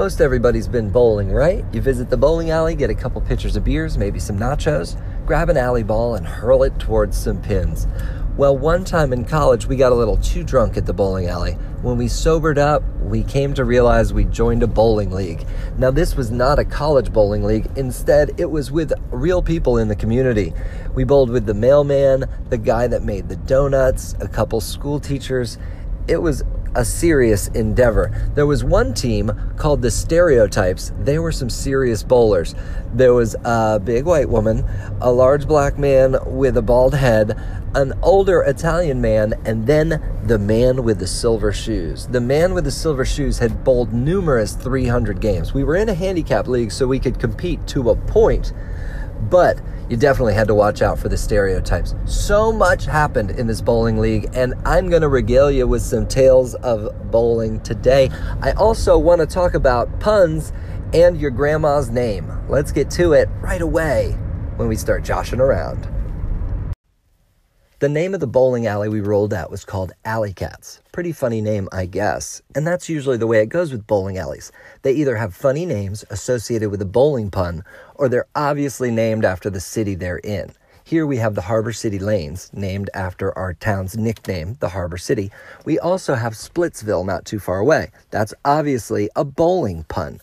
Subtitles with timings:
[0.00, 1.62] Most everybody's been bowling, right?
[1.74, 5.50] You visit the bowling alley, get a couple pitchers of beers, maybe some nachos, grab
[5.50, 7.86] an alley ball, and hurl it towards some pins.
[8.38, 11.52] Well, one time in college, we got a little too drunk at the bowling alley.
[11.82, 15.46] When we sobered up, we came to realize we joined a bowling league.
[15.76, 17.68] Now, this was not a college bowling league.
[17.76, 20.54] Instead, it was with real people in the community.
[20.94, 25.58] We bowled with the mailman, the guy that made the donuts, a couple school teachers.
[26.08, 26.42] It was
[26.74, 28.30] a serious endeavor.
[28.34, 30.92] There was one team called the Stereotypes.
[31.00, 32.54] They were some serious bowlers.
[32.92, 34.64] There was a big white woman,
[35.00, 37.38] a large black man with a bald head,
[37.74, 42.06] an older Italian man, and then the man with the silver shoes.
[42.08, 45.54] The man with the silver shoes had bowled numerous 300 games.
[45.54, 48.52] We were in a handicap league, so we could compete to a point,
[49.28, 51.96] but you definitely had to watch out for the stereotypes.
[52.06, 56.06] So much happened in this bowling league, and I'm going to regale you with some
[56.06, 58.08] tales of bowling today.
[58.40, 60.52] I also want to talk about puns
[60.94, 62.32] and your grandma's name.
[62.48, 64.12] Let's get to it right away
[64.56, 65.88] when we start joshing around.
[67.80, 70.82] The name of the bowling alley we rolled out was called Alley Cats.
[70.92, 72.42] Pretty funny name, I guess.
[72.54, 74.52] And that's usually the way it goes with bowling alleys.
[74.82, 77.64] They either have funny names associated with a bowling pun,
[77.94, 80.52] or they're obviously named after the city they're in.
[80.84, 85.30] Here we have the Harbor City Lanes, named after our town's nickname, the Harbor City.
[85.64, 87.92] We also have Splitsville not too far away.
[88.10, 90.20] That's obviously a bowling pun.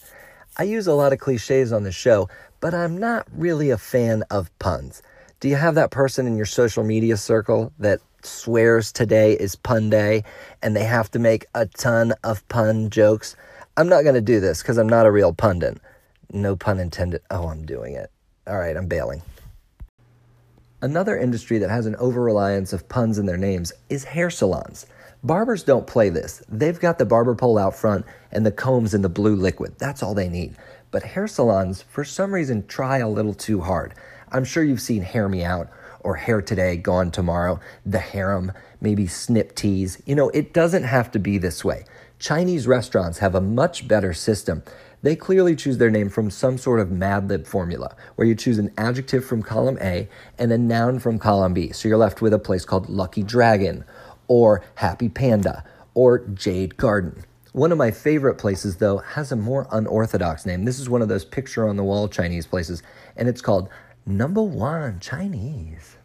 [0.58, 4.22] I use a lot of cliches on the show, but I'm not really a fan
[4.30, 5.02] of puns.
[5.40, 9.88] Do you have that person in your social media circle that swears today is pun
[9.88, 10.24] day
[10.64, 13.36] and they have to make a ton of pun jokes?
[13.78, 15.78] I'm not going to do this because I'm not a real pundit.
[16.34, 17.22] No pun intended.
[17.30, 18.10] Oh, I'm doing it.
[18.48, 19.22] All right, I'm bailing.
[20.82, 24.88] Another industry that has an over reliance of puns in their names is hair salons.
[25.24, 26.42] Barbers don't play this.
[26.50, 29.76] They've got the barber pole out front and the combs in the blue liquid.
[29.78, 30.56] That's all they need.
[30.90, 33.94] But hair salons, for some reason, try a little too hard.
[34.32, 35.70] I'm sure you've seen Hair Me Out
[36.02, 38.52] or Hair Today, Gone Tomorrow, The Harem,
[38.82, 40.02] maybe Snip Tease.
[40.06, 41.86] You know, it doesn't have to be this way.
[42.20, 44.64] Chinese restaurants have a much better system.
[45.02, 48.58] They clearly choose their name from some sort of Mad Lib formula, where you choose
[48.58, 51.72] an adjective from column A and a noun from column B.
[51.72, 53.86] So you're left with a place called Lucky Dragon,
[54.28, 55.64] or Happy Panda,
[55.94, 57.24] or Jade Garden.
[57.54, 60.66] One of my favorite places, though, has a more unorthodox name.
[60.66, 62.84] This is one of those picture on the wall Chinese places,
[63.16, 63.70] and it's called
[64.08, 65.98] Number one, Chinese.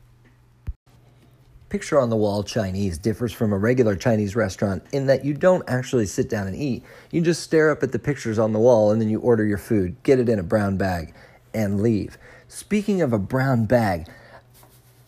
[1.69, 5.63] Picture on the wall Chinese differs from a regular Chinese restaurant in that you don't
[5.71, 6.83] actually sit down and eat.
[7.13, 9.57] You just stare up at the pictures on the wall and then you order your
[9.57, 11.15] food, get it in a brown bag,
[11.55, 12.19] and leave.
[12.49, 14.09] Speaking of a brown bag,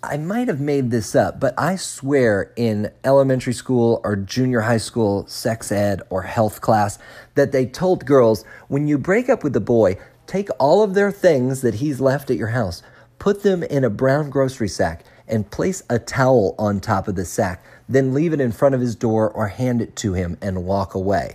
[0.01, 4.77] I might have made this up, but I swear in elementary school or junior high
[4.77, 7.01] school sex ed or health class
[7.35, 11.13] that they told girls when you break up with a boy, Take all of their
[11.13, 12.83] things that he's left at your house,
[13.19, 17.25] put them in a brown grocery sack, and place a towel on top of the
[17.25, 17.65] sack.
[17.89, 20.95] Then leave it in front of his door or hand it to him and walk
[20.95, 21.35] away.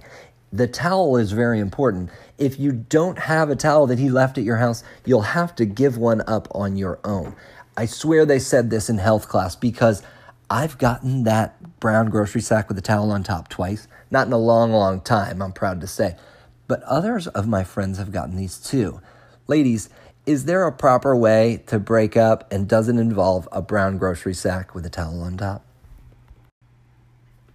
[0.52, 2.10] The towel is very important.
[2.40, 5.66] If you don't have a towel that he left at your house, you'll have to
[5.66, 7.36] give one up on your own.
[7.78, 10.02] I swear they said this in health class because
[10.50, 13.88] I've gotten that brown grocery sack with a towel on top twice.
[14.10, 16.16] Not in a long, long time, I'm proud to say
[16.70, 19.02] but others of my friends have gotten these too.
[19.48, 19.90] Ladies,
[20.28, 24.76] is there a proper way to break up and doesn't involve a brown grocery sack
[24.76, 25.66] with a towel on top?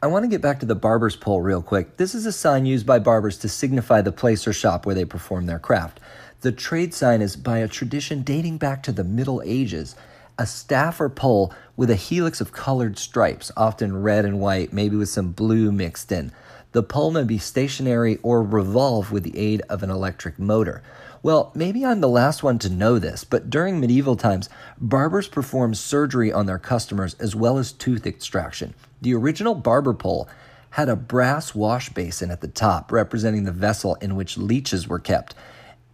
[0.03, 1.97] I want to get back to the barber's pole real quick.
[1.97, 5.05] This is a sign used by barbers to signify the place or shop where they
[5.05, 6.01] perform their craft.
[6.41, 9.95] The trade sign is by a tradition dating back to the Middle Ages.
[10.41, 14.97] A staff or pole with a helix of colored stripes, often red and white, maybe
[14.97, 16.33] with some blue mixed in.
[16.75, 20.83] The pole may be stationary or revolve with the aid of an electric motor.
[21.23, 24.49] Well, maybe I'm the last one to know this, but during medieval times,
[24.81, 28.75] barbers performed surgery on their customers as well as tooth extraction.
[29.01, 30.29] The original barber pole
[30.71, 34.99] had a brass wash basin at the top, representing the vessel in which leeches were
[34.99, 35.37] kept,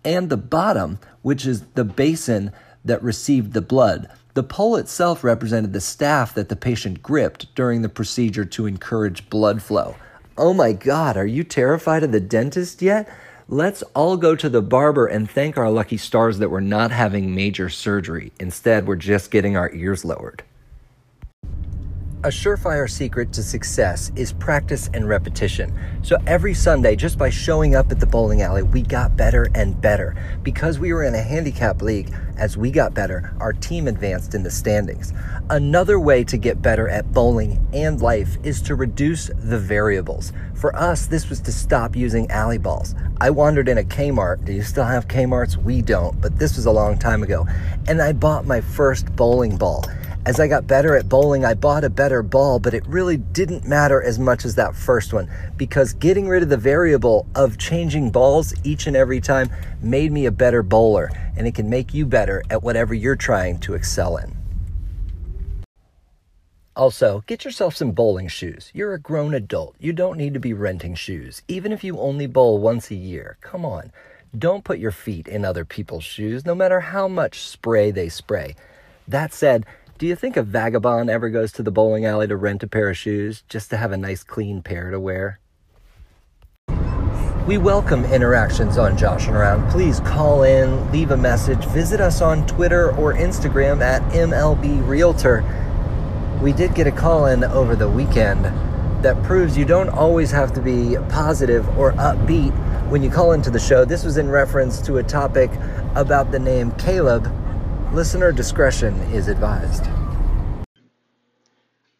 [0.03, 2.53] and the bottom, which is the basin
[2.87, 4.09] that received the blood.
[4.32, 9.29] The pole itself represented the staff that the patient gripped during the procedure to encourage
[9.29, 9.97] blood flow.
[10.43, 13.07] Oh my God, are you terrified of the dentist yet?
[13.47, 17.35] Let's all go to the barber and thank our lucky stars that we're not having
[17.35, 18.33] major surgery.
[18.41, 20.43] Instead, we're just getting our ears lowered.
[22.22, 25.72] A surefire secret to success is practice and repetition.
[26.02, 29.81] So every Sunday, just by showing up at the bowling alley, we got better and
[29.81, 30.14] better.
[30.43, 34.43] Because we were in a handicap league, as we got better, our team advanced in
[34.43, 35.14] the standings.
[35.49, 40.34] Another way to get better at bowling and life is to reduce the variables.
[40.52, 42.94] For us, this was to stop using alley balls.
[43.22, 44.44] I wandered in a Kmart.
[44.44, 45.56] Do you still have Kmarts?
[45.56, 47.46] We don't, but this was a long time ago.
[47.88, 49.87] And I bought my first bowling ball.
[50.26, 53.67] As I got better at bowling, I bought a better ball, but it really didn't
[53.67, 58.11] matter as much as that first one because getting rid of the variable of changing
[58.11, 59.49] balls each and every time
[59.81, 63.58] made me a better bowler, and it can make you better at whatever you're trying
[63.61, 64.37] to excel in.
[66.76, 68.70] Also, get yourself some bowling shoes.
[68.75, 69.75] You're a grown adult.
[69.78, 73.38] You don't need to be renting shoes, even if you only bowl once a year.
[73.40, 73.90] Come on.
[74.37, 78.55] Don't put your feet in other people's shoes, no matter how much spray they spray.
[79.08, 79.67] That said,
[80.00, 82.88] do you think a vagabond ever goes to the bowling alley to rent a pair
[82.88, 85.41] of shoes just to have a nice clean pair to wear?
[87.47, 89.70] We welcome interactions on Joshing Around.
[89.70, 95.44] Please call in, leave a message, visit us on Twitter or Instagram at MLB Realtor.
[96.43, 98.46] We did get a call in over the weekend
[99.05, 102.55] that proves you don't always have to be positive or upbeat
[102.88, 103.85] when you call into the show.
[103.85, 105.50] This was in reference to a topic
[105.94, 107.31] about the name Caleb
[107.93, 109.85] Listener discretion is advised.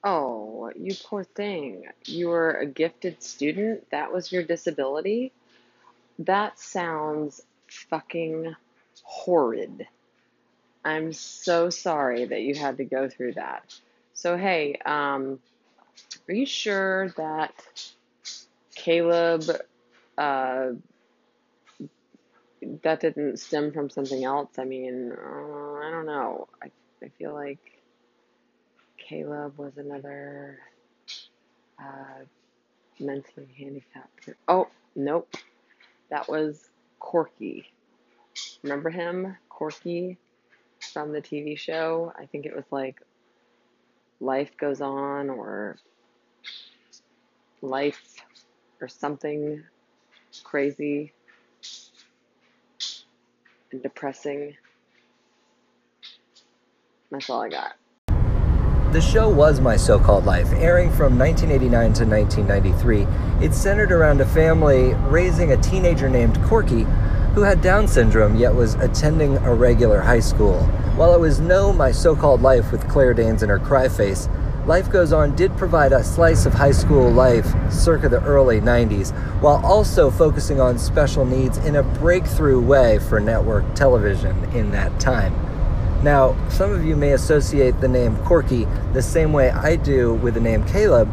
[0.05, 1.87] Oh, you poor thing.
[2.05, 3.91] You were a gifted student?
[3.91, 5.33] That was your disability?
[6.21, 8.55] That sounds fucking
[9.03, 9.89] horrid.
[10.85, 13.75] I'm so sorry that you had to go through that.
[14.15, 15.41] So, hey, um,
[16.29, 17.53] are you sure that
[18.77, 19.43] Caleb
[20.17, 20.69] uh,
[22.83, 24.59] that didn't stem from something else.
[24.59, 26.49] I mean, uh, I don't know.
[26.63, 26.71] I,
[27.03, 27.59] I feel like
[28.99, 30.59] Caleb was another
[31.79, 32.25] uh,
[32.99, 34.31] mentally handicapped.
[34.47, 35.35] Oh, nope.
[36.11, 36.69] That was
[36.99, 37.67] Corky.
[38.63, 39.37] Remember him?
[39.49, 40.19] Corky
[40.93, 42.13] from the TV show?
[42.19, 43.01] I think it was like
[44.21, 45.77] Life Goes On or
[47.63, 48.17] Life
[48.81, 49.63] or something
[50.45, 51.13] crazy
[53.73, 54.57] and depressing.
[57.11, 57.73] That's all I got.
[58.93, 63.47] The show was My So Called Life, airing from 1989 to 1993.
[63.47, 66.87] It centered around a family raising a teenager named Corky
[67.35, 70.59] who had Down syndrome yet was attending a regular high school.
[70.97, 74.29] While it was no My So Called Life with Claire Danes and her cry face,
[74.67, 79.11] Life Goes On did provide a slice of high school life circa the early 90s,
[79.41, 85.01] while also focusing on special needs in a breakthrough way for network television in that
[85.01, 85.35] time.
[86.05, 90.35] Now, some of you may associate the name Corky the same way I do with
[90.35, 91.11] the name Caleb.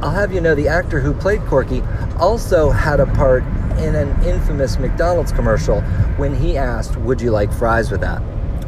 [0.00, 1.82] I'll have you know the actor who played Corky
[2.18, 3.42] also had a part
[3.78, 5.82] in an infamous McDonald's commercial
[6.16, 8.22] when he asked, Would you like fries with that?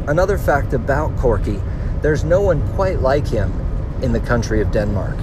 [0.07, 1.59] Another fact about Corky
[2.01, 3.51] there's no one quite like him
[4.03, 5.17] in the country of Denmark.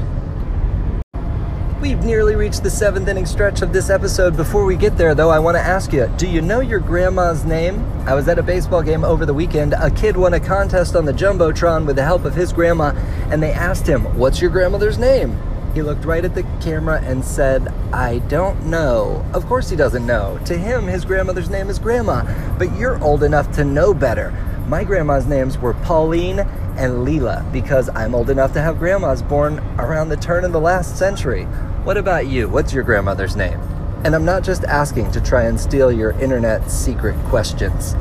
[1.81, 4.37] We've nearly reached the seventh inning stretch of this episode.
[4.37, 7.45] Before we get there, though, I want to ask you do you know your grandma's
[7.45, 7.87] name?
[8.05, 9.75] I was at a baseball game over the weekend.
[9.75, 12.95] A kid won a contest on the Jumbotron with the help of his grandma,
[13.31, 15.39] and they asked him, What's your grandmother's name?
[15.73, 19.25] He looked right at the camera and said, I don't know.
[19.33, 20.41] Of course, he doesn't know.
[20.47, 22.25] To him, his grandmother's name is Grandma,
[22.59, 24.35] but you're old enough to know better.
[24.69, 29.61] My grandma's names were Pauline and Leela because I'm old enough to have grandmas born
[29.79, 31.45] around the turn of the last century.
[31.85, 32.51] What about you?
[32.51, 33.59] What's your grandmother's name?
[34.05, 37.95] And I'm not just asking to try and steal your internet secret questions.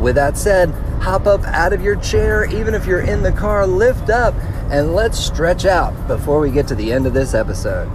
[0.00, 0.70] With that said,
[1.00, 4.34] hop up out of your chair, even if you're in the car, lift up,
[4.72, 7.88] and let's stretch out before we get to the end of this episode.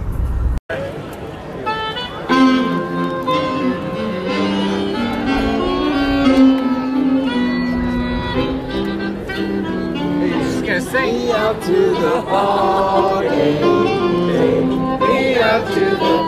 [10.94, 13.28] Be out to the party,
[15.04, 16.23] be out to the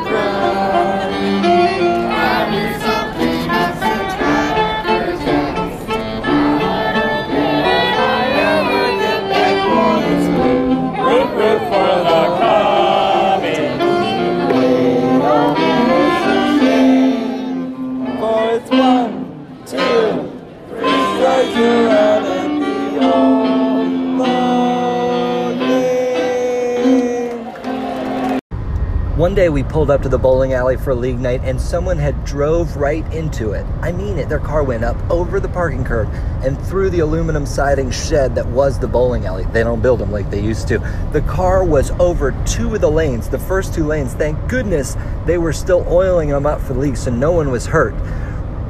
[29.27, 32.25] One day we pulled up to the bowling alley for league night and someone had
[32.25, 33.67] drove right into it.
[33.83, 36.09] I mean it, their car went up over the parking curb
[36.45, 39.45] and through the aluminum siding shed that was the bowling alley.
[39.47, 40.79] They don't build them like they used to.
[41.13, 44.15] The car was over two of the lanes, the first two lanes.
[44.15, 47.67] Thank goodness they were still oiling them up for the league so no one was
[47.67, 47.97] hurt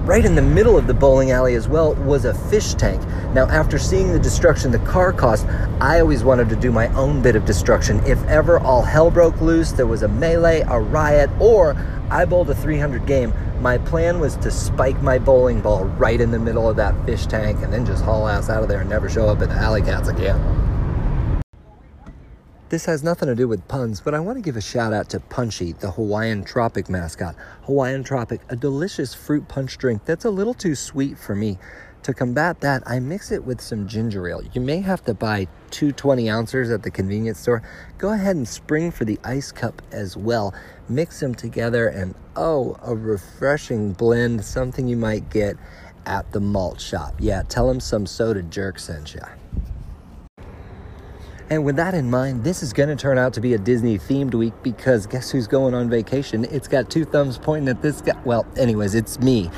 [0.07, 3.03] right in the middle of the bowling alley as well was a fish tank.
[3.35, 5.49] Now, after seeing the destruction the car caused,
[5.81, 7.99] I always wanted to do my own bit of destruction.
[8.07, 11.77] If ever all hell broke loose, there was a melee, a riot, or
[12.09, 16.31] I bowled a 300 game, my plan was to spike my bowling ball right in
[16.31, 18.91] the middle of that fish tank and then just haul ass out of there and
[18.91, 20.39] never show up at the alley cats again.
[22.69, 25.09] This has nothing to do with puns, but I want to give a shout out
[25.11, 27.37] to Punchy, the Hawaiian Tropic mascot.
[27.63, 31.59] Hawaiian Tropic, a delicious fruit punch drink that's a little too sweet for me.
[32.03, 34.43] To combat that, I mix it with some ginger ale.
[34.53, 37.63] You may have to buy two 20 ounces at the convenience store.
[37.99, 40.53] Go ahead and spring for the ice cup as well.
[40.89, 45.57] Mix them together, and oh, a refreshing blend, something you might get
[46.05, 47.15] at the malt shop.
[47.21, 49.21] Yeah, tell them some soda jerk sent you.
[51.49, 53.99] And with that in mind, this is going to turn out to be a Disney
[53.99, 56.45] themed week because guess who's going on vacation?
[56.47, 58.21] It's got two thumbs pointing at this guy.
[58.25, 59.51] Well, anyways, it's me.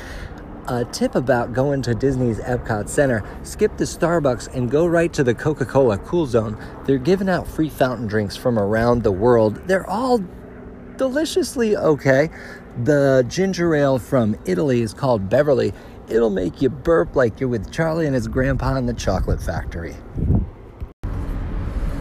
[0.67, 5.23] A tip about going to Disney's Epcot Center skip the Starbucks and go right to
[5.23, 6.63] the Coca Cola Cool Zone.
[6.85, 9.55] They're giving out free fountain drinks from around the world.
[9.67, 10.23] They're all
[10.97, 12.29] deliciously okay.
[12.83, 15.73] The ginger ale from Italy is called Beverly.
[16.07, 19.95] It'll make you burp like you're with Charlie and his grandpa in the chocolate factory.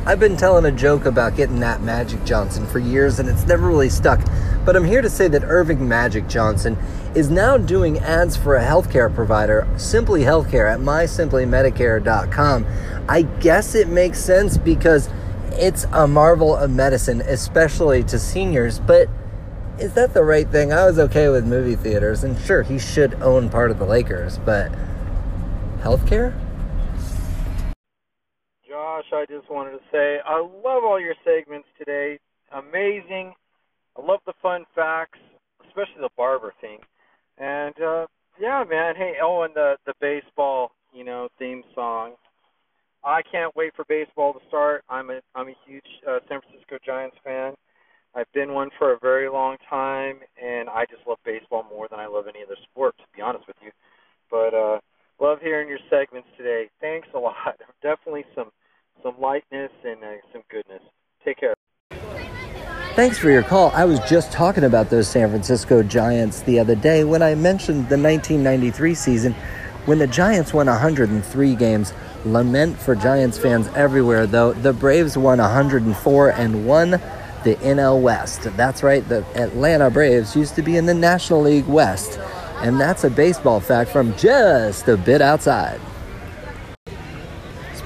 [0.09, 3.69] I've been telling a joke about getting that Magic Johnson for years and it's never
[3.69, 4.19] really stuck.
[4.65, 6.79] But I'm here to say that Earvin Magic Johnson
[7.15, 12.67] is now doing ads for a healthcare provider, Simply Healthcare, at mysimplymedicare.com.
[13.07, 15.11] I guess it makes sense because
[15.53, 19.11] it's a marvel of medicine, especially to seniors, but
[19.79, 20.73] is that the right thing?
[20.73, 24.39] I was okay with movie theaters, and sure, he should own part of the Lakers,
[24.39, 24.73] but
[25.81, 26.48] healthcare?
[29.13, 32.19] I just wanted to say I love all your segments today.
[32.53, 33.35] Amazing.
[33.97, 35.19] I love the fun facts,
[35.67, 36.79] especially the barber thing.
[37.39, 38.07] And uh
[38.41, 38.95] yeah, man.
[38.97, 42.13] Hey, oh, and the the baseball, you know, theme song.
[43.05, 44.85] I can't wait for baseball to start.
[44.89, 47.55] I'm a I'm a huge uh, San Francisco Giants fan.
[48.15, 52.01] I've been one for a very long time, and I just love baseball more than
[52.01, 53.71] I love any other sport, to be honest with you.
[54.31, 54.81] But uh,
[55.21, 56.69] love hearing your segments today.
[56.81, 57.61] Thanks a lot.
[57.83, 58.51] Definitely some
[59.29, 60.81] lightness and uh, some goodness.
[61.23, 61.55] Take care.
[62.95, 63.71] Thanks for your call.
[63.75, 67.91] I was just talking about those San Francisco Giants the other day when I mentioned
[67.91, 69.35] the 1993 season
[69.85, 71.93] when the Giants won 103 games.
[72.25, 74.53] Lament for Giants fans everywhere, though.
[74.55, 78.43] The Braves won 104 and won the NL West.
[78.57, 82.19] That's right, the Atlanta Braves used to be in the National League West.
[82.63, 85.81] And that's a baseball fact from just a bit outside.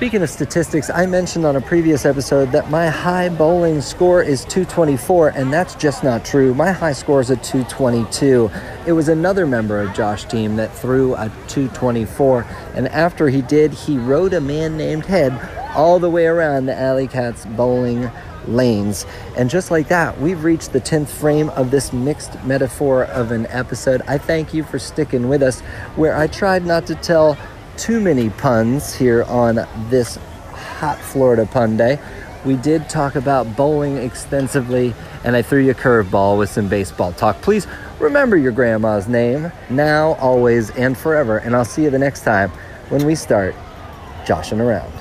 [0.02, 4.44] Speaking of statistics, I mentioned on a previous episode that my high bowling score is
[4.46, 6.54] 224, and that's just not true.
[6.54, 8.50] My high score is a 222.
[8.84, 12.44] It was another member of Josh's team that threw a 224,
[12.74, 15.40] and after he did, he rode a man named Head
[15.76, 18.10] all the way around the Alley Cats bowling
[18.48, 19.06] lanes.
[19.36, 23.46] And just like that, we've reached the 10th frame of this mixed metaphor of an
[23.46, 24.02] episode.
[24.08, 25.60] I thank you for sticking with us,
[25.94, 27.38] where I tried not to tell
[27.76, 30.18] too many puns here on this
[30.52, 31.98] hot Florida pun day.
[32.44, 37.12] We did talk about bowling extensively, and I threw you a curveball with some baseball
[37.12, 37.40] talk.
[37.40, 37.66] Please
[38.00, 41.38] remember your grandma's name now, always, and forever.
[41.38, 42.50] And I'll see you the next time
[42.88, 43.54] when we start
[44.26, 44.92] joshing around.